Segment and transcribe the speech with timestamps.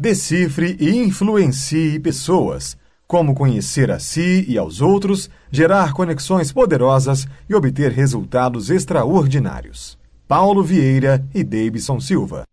[0.00, 2.74] Decifre e influencie pessoas.
[3.06, 9.98] Como conhecer a si e aos outros, gerar conexões poderosas e obter resultados extraordinários.
[10.26, 12.44] Paulo Vieira e Davidson Silva.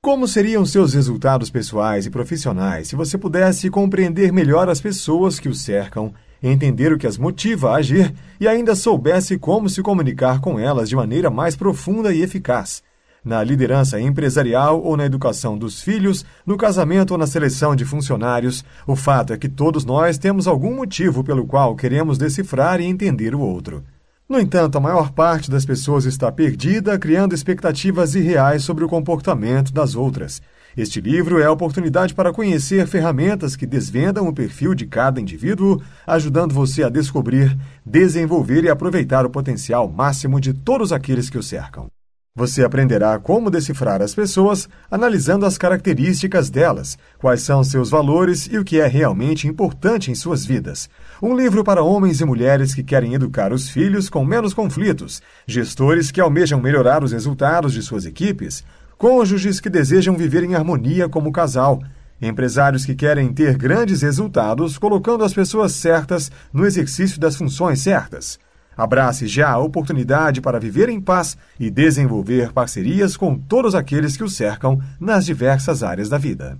[0.00, 5.48] Como seriam seus resultados pessoais e profissionais se você pudesse compreender melhor as pessoas que
[5.48, 10.40] o cercam, entender o que as motiva a agir e ainda soubesse como se comunicar
[10.40, 12.80] com elas de maneira mais profunda e eficaz?
[13.24, 18.62] Na liderança empresarial ou na educação dos filhos, no casamento ou na seleção de funcionários,
[18.86, 23.34] o fato é que todos nós temos algum motivo pelo qual queremos decifrar e entender
[23.34, 23.82] o outro.
[24.28, 29.72] No entanto, a maior parte das pessoas está perdida, criando expectativas irreais sobre o comportamento
[29.72, 30.42] das outras.
[30.76, 35.80] Este livro é a oportunidade para conhecer ferramentas que desvendam o perfil de cada indivíduo,
[36.06, 41.42] ajudando você a descobrir, desenvolver e aproveitar o potencial máximo de todos aqueles que o
[41.42, 41.88] cercam.
[42.36, 48.58] Você aprenderá como decifrar as pessoas analisando as características delas, quais são seus valores e
[48.58, 50.90] o que é realmente importante em suas vidas.
[51.22, 56.10] Um livro para homens e mulheres que querem educar os filhos com menos conflitos, gestores
[56.10, 58.64] que almejam melhorar os resultados de suas equipes,
[58.98, 61.80] cônjuges que desejam viver em harmonia como casal,
[62.20, 68.40] empresários que querem ter grandes resultados colocando as pessoas certas no exercício das funções certas
[68.76, 74.24] Abrace já a oportunidade para viver em paz e desenvolver parcerias com todos aqueles que
[74.24, 76.56] o cercam nas diversas áreas da vida.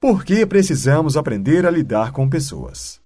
[0.00, 3.00] Por que precisamos aprender a lidar com pessoas?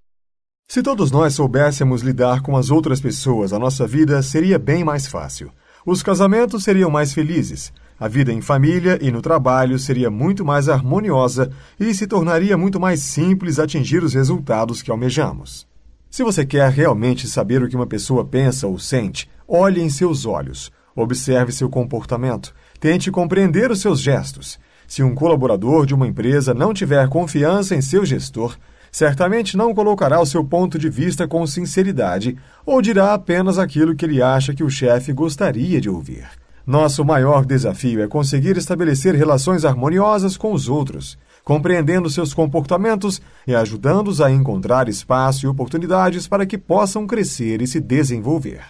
[0.66, 5.06] Se todos nós soubéssemos lidar com as outras pessoas, a nossa vida seria bem mais
[5.06, 5.52] fácil.
[5.86, 10.68] Os casamentos seriam mais felizes, a vida em família e no trabalho seria muito mais
[10.68, 15.67] harmoniosa e se tornaria muito mais simples atingir os resultados que almejamos.
[16.10, 20.24] Se você quer realmente saber o que uma pessoa pensa ou sente, olhe em seus
[20.24, 24.58] olhos, observe seu comportamento, tente compreender os seus gestos.
[24.86, 28.56] Se um colaborador de uma empresa não tiver confiança em seu gestor,
[28.90, 34.06] certamente não colocará o seu ponto de vista com sinceridade ou dirá apenas aquilo que
[34.06, 36.26] ele acha que o chefe gostaria de ouvir.
[36.66, 41.18] Nosso maior desafio é conseguir estabelecer relações harmoniosas com os outros
[41.48, 47.66] compreendendo seus comportamentos e ajudando-os a encontrar espaço e oportunidades para que possam crescer e
[47.66, 48.66] se desenvolver.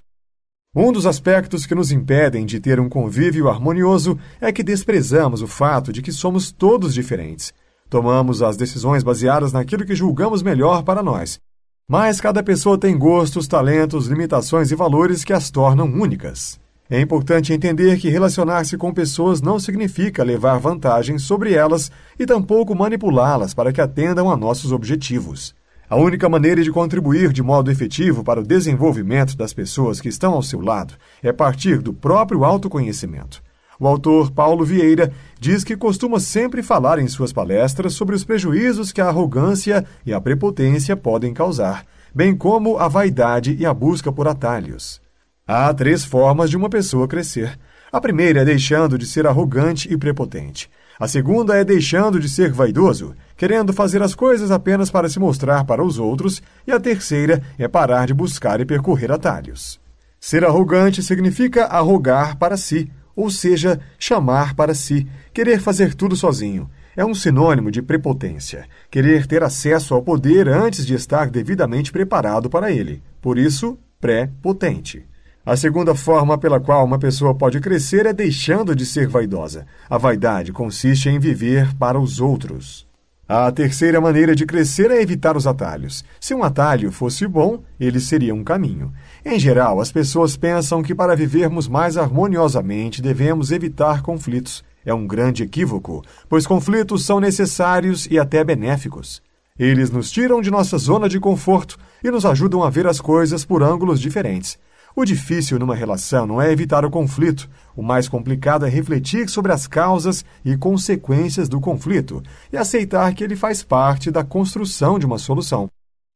[0.72, 5.48] Um dos aspectos que nos impedem de ter um convívio harmonioso é que desprezamos o
[5.48, 7.52] fato de que somos todos diferentes.
[7.90, 11.40] Tomamos as decisões baseadas naquilo que julgamos melhor para nós.
[11.88, 16.60] Mas cada pessoa tem gostos, talentos, limitações e valores que as tornam únicas.
[16.90, 22.74] É importante entender que relacionar-se com pessoas não significa levar vantagem sobre elas e tampouco
[22.74, 25.54] manipulá-las para que atendam a nossos objetivos.
[25.86, 30.32] A única maneira de contribuir de modo efetivo para o desenvolvimento das pessoas que estão
[30.32, 33.42] ao seu lado é partir do próprio autoconhecimento.
[33.78, 38.92] O autor Paulo Vieira diz que costuma sempre falar em suas palestras sobre os prejuízos
[38.92, 41.84] que a arrogância e a prepotência podem causar,
[42.14, 45.06] bem como a vaidade e a busca por atalhos.
[45.50, 47.58] Há três formas de uma pessoa crescer.
[47.90, 50.68] A primeira é deixando de ser arrogante e prepotente.
[51.00, 55.64] A segunda é deixando de ser vaidoso, querendo fazer as coisas apenas para se mostrar
[55.64, 56.42] para os outros.
[56.66, 59.80] E a terceira é parar de buscar e percorrer atalhos.
[60.20, 66.68] Ser arrogante significa arrogar para si, ou seja, chamar para si, querer fazer tudo sozinho.
[66.94, 72.50] É um sinônimo de prepotência, querer ter acesso ao poder antes de estar devidamente preparado
[72.50, 73.02] para ele.
[73.22, 75.07] Por isso, pré-potente.
[75.48, 79.64] A segunda forma pela qual uma pessoa pode crescer é deixando de ser vaidosa.
[79.88, 82.86] A vaidade consiste em viver para os outros.
[83.26, 86.04] A terceira maneira de crescer é evitar os atalhos.
[86.20, 88.92] Se um atalho fosse bom, ele seria um caminho.
[89.24, 94.62] Em geral, as pessoas pensam que para vivermos mais harmoniosamente devemos evitar conflitos.
[94.84, 99.22] É um grande equívoco, pois conflitos são necessários e até benéficos.
[99.58, 103.46] Eles nos tiram de nossa zona de conforto e nos ajudam a ver as coisas
[103.46, 104.58] por ângulos diferentes.
[104.98, 107.48] O difícil numa relação não é evitar o conflito.
[107.76, 112.20] O mais complicado é refletir sobre as causas e consequências do conflito
[112.52, 115.68] e aceitar que ele faz parte da construção de uma solução.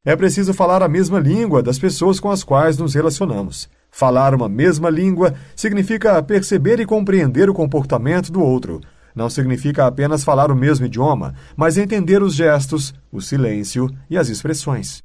[0.04, 3.70] É preciso falar a mesma língua das pessoas com as quais nos relacionamos.
[3.88, 8.80] Falar uma mesma língua significa perceber e compreender o comportamento do outro.
[9.14, 14.28] Não significa apenas falar o mesmo idioma, mas entender os gestos, o silêncio e as
[14.28, 15.04] expressões.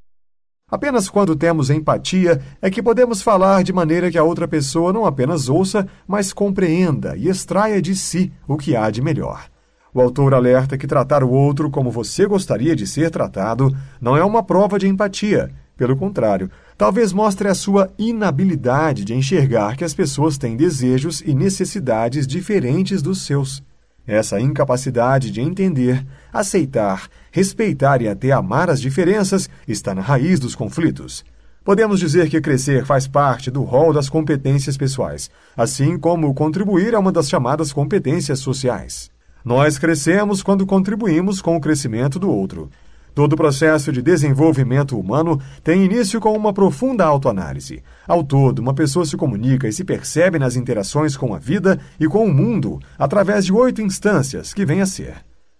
[0.69, 5.05] Apenas quando temos empatia é que podemos falar de maneira que a outra pessoa não
[5.05, 9.45] apenas ouça, mas compreenda e extraia de si o que há de melhor.
[9.93, 14.25] O autor alerta que tratar o outro como você gostaria de ser tratado não é
[14.25, 15.49] uma prova de empatia.
[15.77, 21.33] Pelo contrário, talvez mostre a sua inabilidade de enxergar que as pessoas têm desejos e
[21.33, 23.63] necessidades diferentes dos seus.
[24.07, 30.56] Essa incapacidade de entender, aceitar, respeitar e até amar as diferenças está na raiz dos
[30.56, 31.25] conflitos.
[31.62, 36.98] Podemos dizer que crescer faz parte do rol das competências pessoais, assim como contribuir é
[36.98, 39.12] uma das chamadas competências sociais.
[39.44, 42.69] Nós crescemos quando contribuímos com o crescimento do outro.
[43.17, 47.81] Todo o processo de desenvolvimento humano tem início com uma profunda autoanálise.
[48.07, 52.05] Ao todo, uma pessoa se comunica e se percebe nas interações com a vida e
[52.05, 55.15] com o mundo através de oito instâncias que vêm a ser: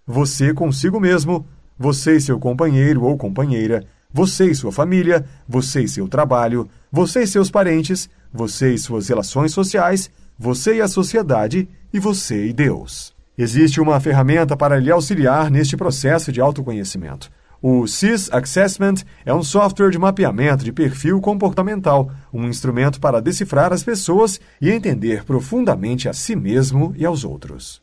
[0.06, 1.44] você consigo mesmo,
[1.76, 7.24] você e seu companheiro ou companheira, você e sua família, você e seu trabalho, você
[7.24, 10.08] e seus parentes, você e suas relações sociais,
[10.38, 13.12] você e a sociedade e você e Deus.
[13.36, 17.28] Existe uma ferramenta para lhe auxiliar neste processo de autoconhecimento.
[17.60, 23.72] O SIS Assessment é um software de mapeamento de perfil comportamental, um instrumento para decifrar
[23.72, 27.82] as pessoas e entender profundamente a si mesmo e aos outros.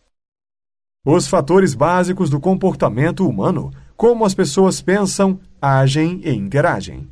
[1.06, 7.10] Os fatores básicos do comportamento humano, como as pessoas pensam, agem e interagem.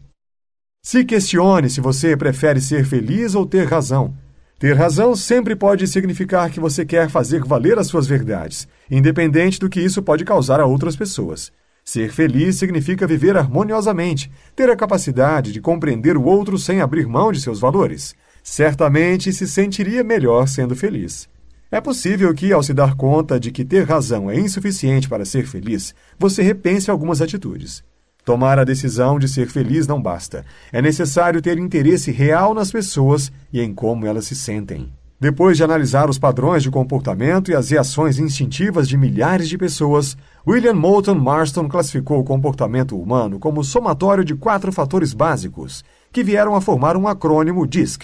[0.81, 4.15] Se questione se você prefere ser feliz ou ter razão.
[4.57, 9.69] Ter razão sempre pode significar que você quer fazer valer as suas verdades, independente do
[9.69, 11.51] que isso pode causar a outras pessoas.
[11.83, 17.31] Ser feliz significa viver harmoniosamente, ter a capacidade de compreender o outro sem abrir mão
[17.31, 18.15] de seus valores.
[18.41, 21.27] Certamente se sentiria melhor sendo feliz.
[21.69, 25.45] É possível que, ao se dar conta de que ter razão é insuficiente para ser
[25.45, 27.83] feliz, você repense algumas atitudes.
[28.23, 30.45] Tomar a decisão de ser feliz não basta.
[30.71, 34.93] É necessário ter interesse real nas pessoas e em como elas se sentem.
[35.23, 40.17] Depois de analisar os padrões de comportamento e as reações instintivas de milhares de pessoas,
[40.45, 45.81] William Moulton Marston classificou o comportamento humano como somatório de quatro fatores básicos,
[46.11, 48.03] que vieram a formar um acrônimo DISC: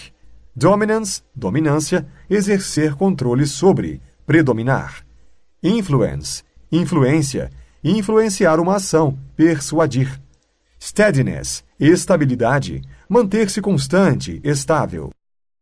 [0.56, 5.04] Dominance, dominância, exercer controle sobre, predominar.
[5.62, 7.50] Influence, influência,
[7.84, 10.18] influenciar uma ação, persuadir.
[10.80, 15.10] Steadiness, estabilidade, manter-se constante, estável.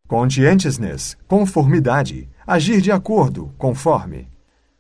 [0.09, 4.27] Conscientiousness, conformidade, agir de acordo, conforme.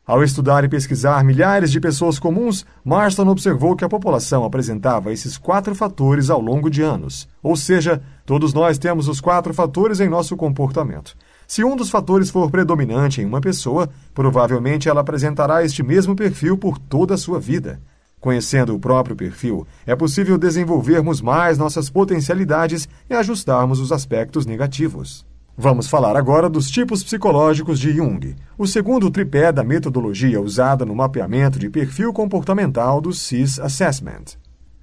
[0.06, 5.36] Ao estudar e pesquisar milhares de pessoas comuns, Marston observou que a população apresentava esses
[5.36, 7.28] quatro fatores ao longo de anos.
[7.42, 11.14] Ou seja, todos nós temos os quatro fatores em nosso comportamento.
[11.46, 16.56] Se um dos fatores for predominante em uma pessoa, provavelmente ela apresentará este mesmo perfil
[16.56, 17.82] por toda a sua vida.
[18.20, 25.24] Conhecendo o próprio perfil, é possível desenvolvermos mais nossas potencialidades e ajustarmos os aspectos negativos.
[25.56, 30.94] Vamos falar agora dos tipos psicológicos de Jung, o segundo tripé da metodologia usada no
[30.94, 34.36] mapeamento de perfil comportamental do CIS Assessment.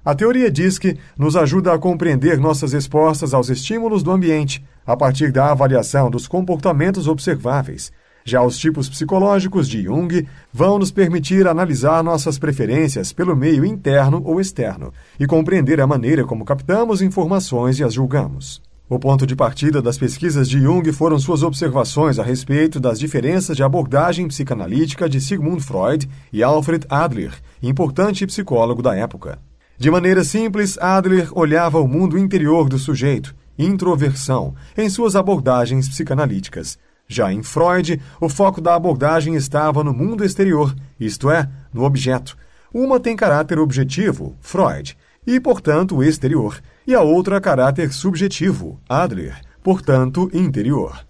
[0.04, 4.96] A teoria diz que nos ajuda a compreender nossas respostas aos estímulos do ambiente, a
[4.96, 7.90] partir da avaliação dos comportamentos observáveis.
[8.28, 14.20] Já os tipos psicológicos de Jung vão nos permitir analisar nossas preferências pelo meio interno
[14.24, 18.60] ou externo e compreender a maneira como captamos informações e as julgamos.
[18.88, 23.56] O ponto de partida das pesquisas de Jung foram suas observações a respeito das diferenças
[23.56, 27.32] de abordagem psicanalítica de Sigmund Freud e Alfred Adler,
[27.62, 29.38] importante psicólogo da época.
[29.78, 36.76] De maneira simples, Adler olhava o mundo interior do sujeito, introversão, em suas abordagens psicanalíticas.
[37.08, 42.36] Já em Freud, o foco da abordagem estava no mundo exterior, isto é, no objeto.
[42.74, 44.96] Uma tem caráter objetivo, Freud,
[45.26, 51.04] e, portanto, exterior, e a outra caráter subjetivo, Adler, portanto, interior.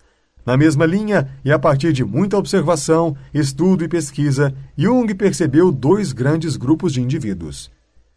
[0.45, 6.13] Na mesma linha, e a partir de muita observação, estudo e pesquisa, Jung percebeu dois
[6.13, 7.71] grandes grupos de indivíduos.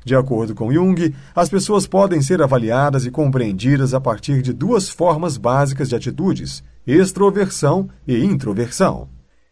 [0.09, 4.89] De acordo com Jung, as pessoas podem ser avaliadas e compreendidas a partir de duas
[4.89, 9.07] formas básicas de atitudes: extroversão e introversão.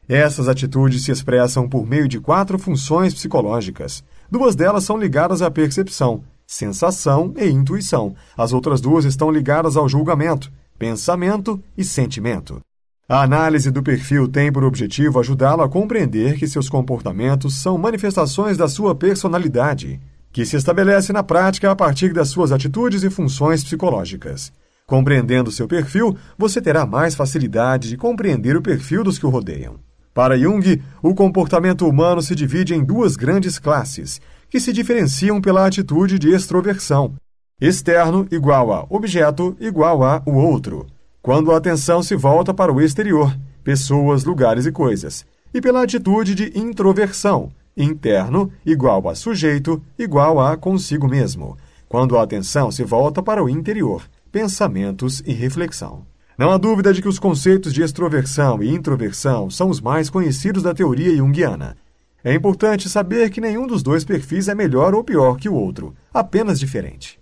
[0.09, 4.03] Essas atitudes se expressam por meio de quatro funções psicológicas.
[4.31, 8.15] Duas delas são ligadas à percepção, sensação e intuição.
[8.35, 12.59] As outras duas estão ligadas ao julgamento, pensamento e sentimento.
[13.07, 18.57] A análise do perfil tem por objetivo ajudá-lo a compreender que seus comportamentos são manifestações
[18.57, 20.01] da sua personalidade
[20.37, 24.53] que se estabelece na prática a partir das suas atitudes e funções psicológicas.
[24.85, 29.79] Compreendendo seu perfil, você terá mais facilidade de compreender o perfil dos que o rodeiam.
[30.13, 35.65] Para Jung, o comportamento humano se divide em duas grandes classes, que se diferenciam pela
[35.65, 37.15] atitude de extroversão.
[37.59, 40.85] Externo igual a objeto igual a o outro,
[41.19, 46.35] quando a atenção se volta para o exterior, pessoas, lugares e coisas, e pela atitude
[46.35, 51.55] de introversão, interno igual a sujeito igual a consigo mesmo,
[51.87, 56.05] quando a atenção se volta para o interior, pensamentos e reflexão.
[56.37, 60.63] Não há dúvida de que os conceitos de extroversão e introversão são os mais conhecidos
[60.63, 61.77] da teoria junguiana.
[62.23, 65.95] É importante saber que nenhum dos dois perfis é melhor ou pior que o outro,
[66.13, 67.19] apenas diferente.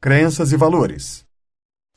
[0.00, 1.24] Crenças e valores.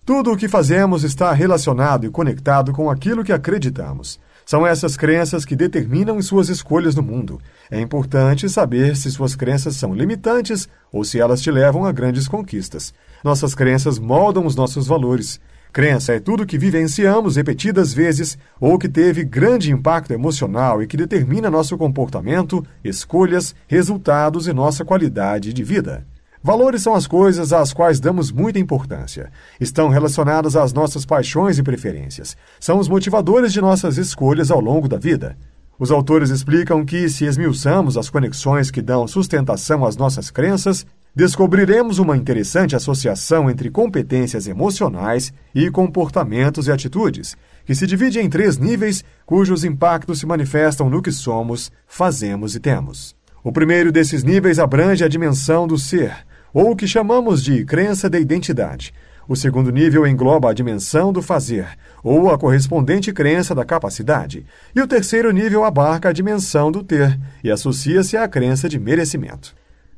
[0.06, 4.20] Tudo o que fazemos está relacionado e conectado com aquilo que acreditamos.
[4.46, 7.40] São essas crenças que determinam suas escolhas no mundo.
[7.72, 12.28] É importante saber se suas crenças são limitantes ou se elas te levam a grandes
[12.28, 12.94] conquistas.
[13.24, 15.40] Nossas crenças moldam os nossos valores.
[15.72, 20.96] Crença é tudo que vivenciamos repetidas vezes ou que teve grande impacto emocional e que
[20.96, 26.06] determina nosso comportamento, escolhas, resultados e nossa qualidade de vida.
[26.46, 29.32] Valores são as coisas às quais damos muita importância.
[29.62, 32.36] Estão relacionados às nossas paixões e preferências.
[32.60, 35.38] São os motivadores de nossas escolhas ao longo da vida.
[35.80, 40.86] Os autores explicam que, se esmiuçamos as conexões que dão sustentação às nossas crenças,
[41.16, 48.30] descobriremos uma interessante associação entre competências emocionais e comportamentos e atitudes, que se divide em
[48.30, 53.16] três níveis cujos impactos se manifestam no que somos, fazemos e temos.
[53.42, 56.14] O primeiro desses níveis abrange a dimensão do ser,
[56.54, 58.94] ou o que chamamos de crença da identidade.
[59.28, 61.68] O segundo nível engloba a dimensão do fazer,
[62.04, 64.46] ou a correspondente crença da capacidade.
[64.76, 69.56] E o terceiro nível abarca a dimensão do ter e associa-se à crença de merecimento.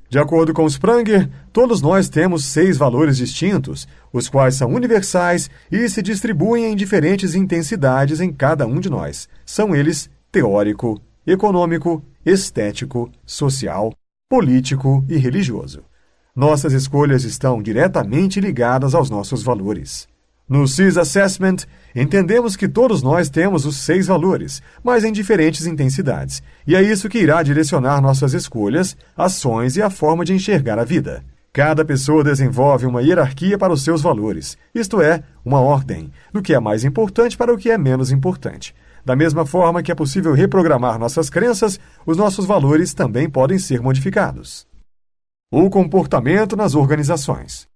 [0.08, 5.90] De acordo com Spranger, todos nós temos seis valores distintos, os quais são universais e
[5.90, 9.28] se distribuem em diferentes intensidades em cada um de nós.
[9.44, 13.92] São eles teórico, econômico, estético, social,
[14.30, 15.84] político e religioso.
[16.36, 20.06] Nossas escolhas estão diretamente ligadas aos nossos valores.
[20.50, 21.60] No CIS Assessment,
[21.96, 27.08] entendemos que todos nós temos os seis valores, mas em diferentes intensidades, e é isso
[27.08, 31.24] que irá direcionar nossas escolhas, ações e a forma de enxergar a vida.
[31.54, 36.54] Cada pessoa desenvolve uma hierarquia para os seus valores, isto é, uma ordem, do que
[36.54, 38.76] é mais importante para o que é menos importante.
[39.06, 43.82] Da mesma forma que é possível reprogramar nossas crenças, os nossos valores também podem ser
[43.82, 44.68] modificados.
[45.52, 47.68] O comportamento nas organizações.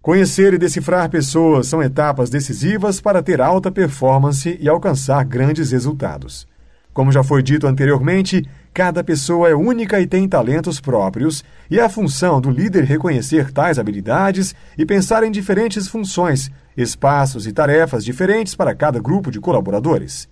[0.00, 6.46] Conhecer e decifrar pessoas são etapas decisivas para ter alta performance e alcançar grandes resultados.
[6.94, 11.82] Como já foi dito anteriormente, cada pessoa é única e tem talentos próprios, e é
[11.82, 18.04] a função do líder reconhecer tais habilidades e pensar em diferentes funções, espaços e tarefas
[18.04, 20.28] diferentes para cada grupo de colaboradores.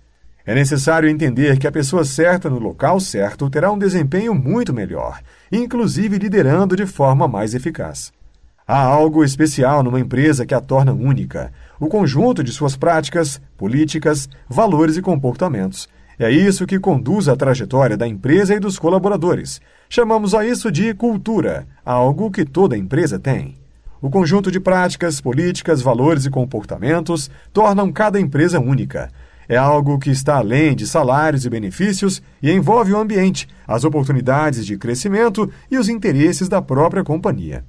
[0.51, 5.21] É necessário entender que a pessoa certa no local certo terá um desempenho muito melhor,
[5.49, 8.11] inclusive liderando de forma mais eficaz.
[8.67, 14.27] Há algo especial numa empresa que a torna única: o conjunto de suas práticas, políticas,
[14.49, 15.87] valores e comportamentos.
[16.19, 19.61] É isso que conduz a trajetória da empresa e dos colaboradores.
[19.87, 23.55] Chamamos a isso de cultura, algo que toda empresa tem.
[24.01, 29.09] O conjunto de práticas, políticas, valores e comportamentos tornam cada empresa única
[29.47, 34.65] é algo que está além de salários e benefícios e envolve o ambiente, as oportunidades
[34.65, 37.65] de crescimento e os interesses da própria companhia.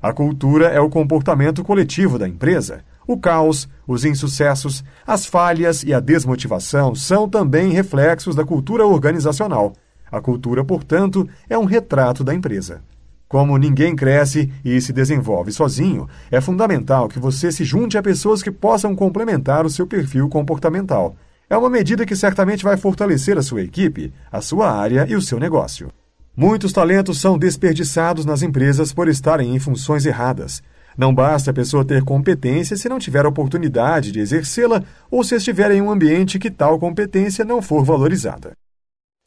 [0.00, 2.84] A cultura é o comportamento coletivo da empresa.
[3.06, 9.72] O caos, os insucessos, as falhas e a desmotivação são também reflexos da cultura organizacional.
[10.10, 12.82] A cultura, portanto, é um retrato da empresa.
[13.28, 18.40] Como ninguém cresce e se desenvolve sozinho, é fundamental que você se junte a pessoas
[18.40, 21.16] que possam complementar o seu perfil comportamental.
[21.50, 25.22] É uma medida que certamente vai fortalecer a sua equipe, a sua área e o
[25.22, 25.90] seu negócio.
[26.36, 30.62] Muitos talentos são desperdiçados nas empresas por estarem em funções erradas.
[30.96, 35.70] Não basta a pessoa ter competência se não tiver oportunidade de exercê-la ou se estiver
[35.72, 38.52] em um ambiente que tal competência não for valorizada.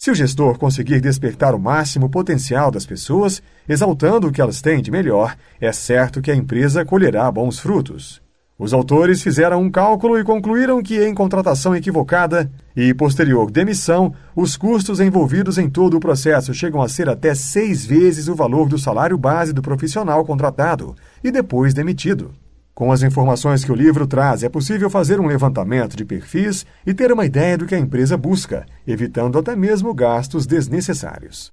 [0.01, 4.81] Se o gestor conseguir despertar o máximo potencial das pessoas, exaltando o que elas têm
[4.81, 8.21] de melhor, é certo que a empresa colherá bons frutos.
[8.57, 14.55] Os autores fizeram um cálculo e concluíram que, em contratação equivocada e posterior demissão, os
[14.55, 18.79] custos envolvidos em todo o processo chegam a ser até seis vezes o valor do
[18.79, 22.31] salário base do profissional contratado e depois demitido.
[22.79, 26.93] Com as informações que o livro traz, é possível fazer um levantamento de perfis e
[26.93, 31.51] ter uma ideia do que a empresa busca, evitando até mesmo gastos desnecessários.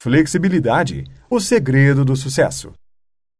[0.00, 2.70] Flexibilidade o segredo do sucesso.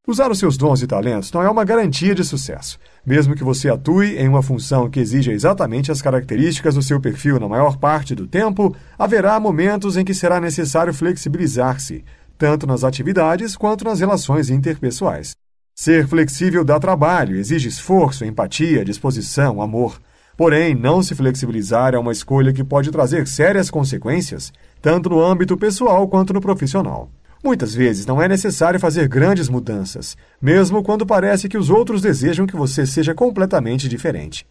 [0.05, 2.77] Usar os seus dons e talentos não é uma garantia de sucesso.
[3.07, 7.39] Mesmo que você atue em uma função que exija exatamente as características do seu perfil
[7.39, 12.05] na maior parte do tempo, haverá momentos em que será necessário flexibilizar-se,
[12.37, 15.37] tanto nas atividades quanto nas relações interpessoais.
[15.75, 19.99] Ser flexível dá trabalho, exige esforço, empatia, disposição, amor.
[20.37, 24.53] Porém, não se flexibilizar é uma escolha que pode trazer sérias consequências,
[24.83, 27.11] tanto no âmbito pessoal quanto no profissional.
[27.43, 32.47] Muitas vezes não é necessário fazer grandes mudanças, mesmo quando parece que os outros desejam
[32.47, 34.47] que você seja completamente diferente.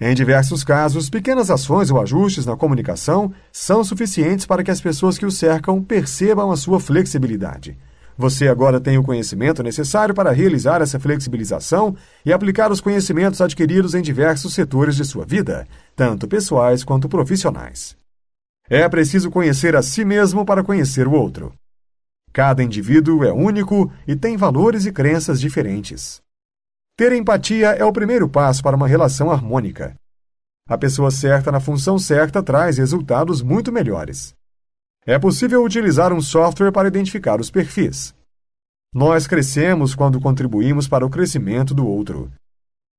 [0.00, 5.16] Em diversos casos, pequenas ações ou ajustes na comunicação são suficientes para que as pessoas
[5.16, 7.78] que o cercam percebam a sua flexibilidade.
[8.16, 13.94] Você agora tem o conhecimento necessário para realizar essa flexibilização e aplicar os conhecimentos adquiridos
[13.94, 15.66] em diversos setores de sua vida,
[15.96, 17.96] tanto pessoais quanto profissionais.
[18.70, 21.52] É preciso conhecer a si mesmo para conhecer o outro.
[22.32, 26.22] Cada indivíduo é único e tem valores e crenças diferentes.
[26.96, 29.94] Ter empatia é o primeiro passo para uma relação harmônica.
[30.68, 34.34] A pessoa certa na função certa traz resultados muito melhores.
[35.06, 38.14] É possível utilizar um software para identificar os perfis.
[38.92, 42.32] Nós crescemos quando contribuímos para o crescimento do outro.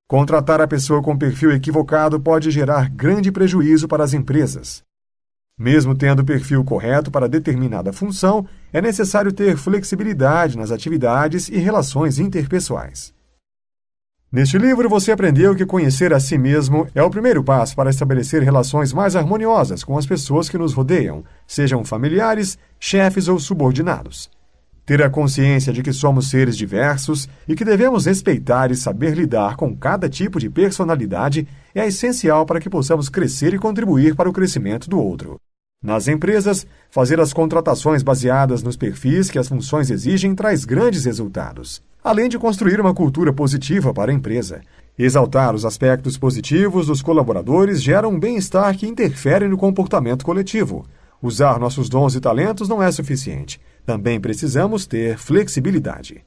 [0.07, 4.83] Contratar a pessoa com perfil equivocado pode gerar grande prejuízo para as empresas.
[5.57, 11.57] Mesmo tendo o perfil correto para determinada função, é necessário ter flexibilidade nas atividades e
[11.57, 13.14] relações interpessoais.
[14.35, 18.43] Neste livro, você aprendeu que conhecer a si mesmo é o primeiro passo para estabelecer
[18.43, 24.29] relações mais harmoniosas com as pessoas que nos rodeiam, sejam familiares, chefes ou subordinados.
[24.85, 29.55] Ter a consciência de que somos seres diversos e que devemos respeitar e saber lidar
[29.55, 34.33] com cada tipo de personalidade é essencial para que possamos crescer e contribuir para o
[34.33, 35.37] crescimento do outro.
[35.81, 41.81] Nas empresas, fazer as contratações baseadas nos perfis que as funções exigem traz grandes resultados
[42.05, 44.61] além de construir uma cultura positiva para a empresa.
[44.95, 50.85] Exaltar os aspectos positivos dos colaboradores gera um bem-estar que interfere no comportamento coletivo.
[51.19, 53.59] Usar nossos dons e talentos não é suficiente.
[53.83, 56.23] Também precisamos ter flexibilidade.